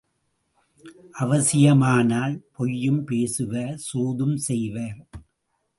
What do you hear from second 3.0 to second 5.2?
பேசுவர் சூதும் செய்வர்.